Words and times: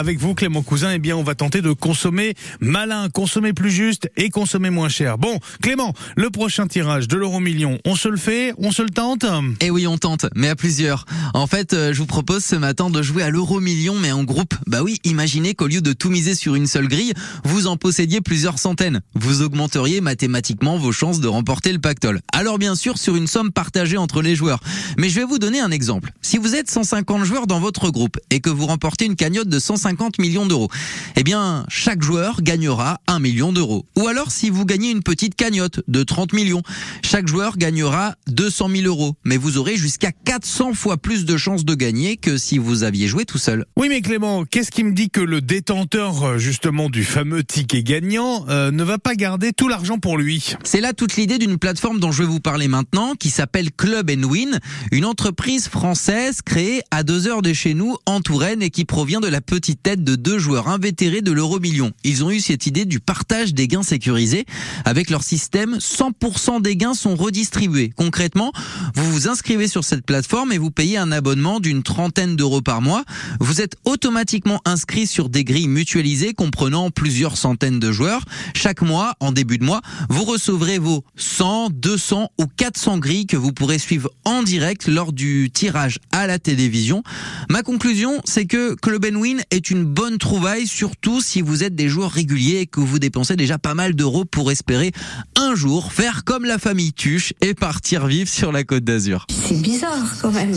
Avec 0.00 0.20
vous, 0.20 0.32
Clément 0.32 0.62
Cousin, 0.62 0.92
eh 0.92 1.00
bien, 1.00 1.16
on 1.16 1.24
va 1.24 1.34
tenter 1.34 1.60
de 1.60 1.72
consommer 1.72 2.34
malin, 2.60 3.08
consommer 3.08 3.52
plus 3.52 3.72
juste 3.72 4.08
et 4.16 4.28
consommer 4.28 4.70
moins 4.70 4.88
cher. 4.88 5.18
Bon, 5.18 5.40
Clément, 5.60 5.92
le 6.16 6.30
prochain 6.30 6.68
tirage 6.68 7.08
de 7.08 7.16
l'euro 7.16 7.40
million, 7.40 7.80
on 7.84 7.96
se 7.96 8.06
le 8.06 8.16
fait, 8.16 8.54
on 8.58 8.70
se 8.70 8.82
le 8.82 8.90
tente 8.90 9.26
Eh 9.60 9.70
oui, 9.70 9.88
on 9.88 9.98
tente, 9.98 10.26
mais 10.36 10.50
à 10.50 10.54
plusieurs. 10.54 11.04
En 11.34 11.48
fait, 11.48 11.72
euh, 11.72 11.92
je 11.92 11.98
vous 11.98 12.06
propose 12.06 12.44
ce 12.44 12.54
matin 12.54 12.90
de 12.90 13.02
jouer 13.02 13.24
à 13.24 13.30
l'euro 13.30 13.58
million, 13.58 13.96
mais 13.98 14.12
en 14.12 14.22
groupe. 14.22 14.54
Bah 14.68 14.84
oui, 14.84 15.00
imaginez 15.02 15.54
qu'au 15.54 15.66
lieu 15.66 15.80
de 15.80 15.92
tout 15.92 16.10
miser 16.10 16.36
sur 16.36 16.54
une 16.54 16.68
seule 16.68 16.86
grille, 16.86 17.12
vous 17.42 17.66
en 17.66 17.76
possédiez 17.76 18.20
plusieurs 18.20 18.60
centaines. 18.60 19.00
Vous 19.14 19.42
augmenteriez 19.42 20.00
mathématiquement 20.00 20.78
vos 20.78 20.92
chances 20.92 21.18
de 21.18 21.26
remporter 21.26 21.72
le 21.72 21.80
pactole. 21.80 22.20
Alors 22.32 22.60
bien 22.60 22.76
sûr, 22.76 22.98
sur 22.98 23.16
une 23.16 23.26
somme 23.26 23.50
partagée 23.50 23.96
entre 23.96 24.22
les 24.22 24.36
joueurs. 24.36 24.60
Mais 24.96 25.08
je 25.08 25.16
vais 25.16 25.26
vous 25.26 25.40
donner 25.40 25.58
un 25.58 25.72
exemple. 25.72 26.12
Si 26.22 26.38
vous 26.38 26.54
êtes 26.54 26.70
150 26.70 27.24
joueurs 27.24 27.48
dans 27.48 27.58
votre 27.58 27.90
groupe 27.90 28.16
et 28.30 28.38
que 28.38 28.48
vous 28.48 28.66
remportez 28.66 29.04
une 29.04 29.16
cagnotte 29.16 29.48
de 29.48 29.58
150 29.58 29.87
50 29.88 30.18
millions 30.18 30.44
d'euros. 30.44 30.68
Eh 31.16 31.24
bien, 31.24 31.64
chaque 31.68 32.02
joueur 32.02 32.42
gagnera 32.42 33.00
1 33.08 33.18
million 33.18 33.52
d'euros. 33.52 33.86
Ou 33.96 34.06
alors, 34.06 34.30
si 34.30 34.50
vous 34.50 34.64
gagnez 34.64 34.90
une 34.90 35.02
petite 35.02 35.34
cagnotte 35.34 35.80
de 35.88 36.02
30 36.02 36.32
millions, 36.34 36.62
chaque 37.02 37.26
joueur 37.26 37.56
gagnera 37.56 38.14
200 38.28 38.68
000 38.68 38.86
euros. 38.86 39.16
Mais 39.24 39.36
vous 39.36 39.58
aurez 39.58 39.76
jusqu'à 39.76 40.12
400 40.12 40.74
fois 40.74 40.98
plus 40.98 41.24
de 41.24 41.36
chances 41.36 41.64
de 41.64 41.74
gagner 41.74 42.16
que 42.18 42.36
si 42.36 42.58
vous 42.58 42.84
aviez 42.84 43.08
joué 43.08 43.24
tout 43.24 43.38
seul. 43.38 43.64
Oui, 43.76 43.88
mais 43.88 44.02
Clément, 44.02 44.44
qu'est-ce 44.44 44.70
qui 44.70 44.84
me 44.84 44.92
dit 44.92 45.10
que 45.10 45.20
le 45.20 45.40
détenteur, 45.40 46.22
euh, 46.22 46.38
justement, 46.38 46.90
du 46.90 47.02
fameux 47.02 47.42
ticket 47.42 47.82
gagnant, 47.82 48.44
euh, 48.48 48.70
ne 48.70 48.84
va 48.84 48.98
pas 48.98 49.14
garder 49.14 49.52
tout 49.52 49.68
l'argent 49.68 49.98
pour 49.98 50.18
lui? 50.18 50.54
C'est 50.62 50.80
là 50.80 50.92
toute 50.92 51.16
l'idée 51.16 51.38
d'une 51.38 51.58
plateforme 51.58 51.98
dont 51.98 52.12
je 52.12 52.22
vais 52.22 52.28
vous 52.28 52.40
parler 52.40 52.68
maintenant, 52.68 53.14
qui 53.14 53.30
s'appelle 53.30 53.72
Club 53.72 54.10
Win, 54.10 54.60
une 54.92 55.04
entreprise 55.04 55.68
française 55.68 56.42
créée 56.42 56.82
à 56.90 57.02
deux 57.02 57.26
heures 57.26 57.42
de 57.42 57.52
chez 57.52 57.72
nous, 57.72 57.96
en 58.04 58.20
Touraine, 58.20 58.62
et 58.62 58.70
qui 58.70 58.84
provient 58.84 59.20
de 59.20 59.28
la 59.28 59.40
petite 59.40 59.82
tête 59.82 60.04
de 60.04 60.14
deux 60.14 60.38
joueurs 60.38 60.68
invétérés 60.68 61.22
de 61.22 61.32
l'euro 61.32 61.58
million. 61.58 61.92
Ils 62.04 62.24
ont 62.24 62.30
eu 62.30 62.40
cette 62.40 62.66
idée 62.66 62.84
du 62.84 62.97
partage 63.00 63.54
des 63.54 63.68
gains 63.68 63.82
sécurisés. 63.82 64.44
Avec 64.84 65.10
leur 65.10 65.22
système, 65.22 65.76
100% 65.76 66.62
des 66.62 66.76
gains 66.76 66.94
sont 66.94 67.16
redistribués. 67.16 67.92
Concrètement, 67.96 68.52
vous 68.94 69.10
vous 69.12 69.28
inscrivez 69.28 69.68
sur 69.68 69.84
cette 69.84 70.04
plateforme 70.04 70.52
et 70.52 70.58
vous 70.58 70.70
payez 70.70 70.98
un 70.98 71.12
abonnement 71.12 71.60
d'une 71.60 71.82
trentaine 71.82 72.36
d'euros 72.36 72.62
par 72.62 72.82
mois. 72.82 73.04
Vous 73.40 73.60
êtes 73.60 73.76
automatiquement 73.84 74.60
inscrit 74.64 75.06
sur 75.06 75.28
des 75.28 75.44
grilles 75.44 75.68
mutualisées 75.68 76.34
comprenant 76.34 76.90
plusieurs 76.90 77.36
centaines 77.36 77.78
de 77.78 77.92
joueurs. 77.92 78.24
Chaque 78.54 78.82
mois, 78.82 79.14
en 79.20 79.32
début 79.32 79.58
de 79.58 79.64
mois, 79.64 79.80
vous 80.08 80.24
recevrez 80.24 80.78
vos 80.78 81.04
100, 81.16 81.70
200 81.70 82.30
ou 82.38 82.46
400 82.46 82.98
grilles 82.98 83.26
que 83.26 83.36
vous 83.36 83.52
pourrez 83.52 83.78
suivre 83.78 84.10
en 84.24 84.42
direct 84.42 84.88
lors 84.88 85.12
du 85.12 85.50
tirage 85.52 85.98
à 86.12 86.26
la 86.26 86.38
télévision. 86.38 87.02
Ma 87.48 87.62
conclusion, 87.62 88.20
c'est 88.24 88.46
que 88.46 88.74
Club 88.74 89.04
Win 89.14 89.42
est 89.50 89.70
une 89.70 89.84
bonne 89.84 90.18
trouvaille, 90.18 90.66
surtout 90.66 91.20
si 91.20 91.40
vous 91.40 91.64
êtes 91.64 91.74
des 91.74 91.88
joueurs 91.88 92.10
réguliers 92.10 92.58
et 92.58 92.66
que 92.66 92.80
vous 92.88 92.98
dépensez 92.98 93.36
déjà 93.36 93.58
pas 93.58 93.74
mal 93.74 93.94
d'euros 93.94 94.24
pour 94.24 94.50
espérer 94.50 94.92
un 95.36 95.54
jour 95.54 95.92
faire 95.92 96.24
comme 96.24 96.44
la 96.44 96.58
famille 96.58 96.92
Tuche 96.92 97.32
et 97.40 97.54
partir 97.54 98.06
vivre 98.06 98.28
sur 98.28 98.52
la 98.52 98.64
côte 98.64 98.84
d'Azur. 98.84 99.26
C'est 99.30 99.60
bizarre 99.60 100.16
quand 100.20 100.32
même. 100.32 100.52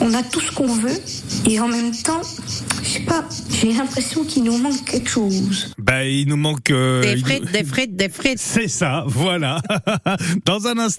On 0.00 0.12
a 0.14 0.22
tout 0.22 0.40
ce 0.40 0.52
qu'on 0.52 0.74
veut 0.74 1.00
et 1.48 1.60
en 1.60 1.68
même 1.68 1.92
temps, 1.92 2.22
je 2.82 2.88
sais 2.88 3.00
pas, 3.00 3.24
j'ai 3.50 3.72
l'impression 3.72 4.24
qu'il 4.24 4.44
nous 4.44 4.58
manque 4.58 4.84
quelque 4.84 5.08
chose. 5.08 5.72
Bah, 5.78 6.04
il 6.04 6.28
nous 6.28 6.36
manque... 6.36 6.70
Euh, 6.70 7.02
des 7.02 7.16
frites, 7.16 7.52
des 7.52 7.64
frites, 7.64 7.96
des 7.96 8.08
frites. 8.08 8.38
C'est 8.38 8.68
ça, 8.68 9.04
voilà. 9.06 9.60
Dans 10.44 10.66
un 10.66 10.78
instant. 10.78 10.90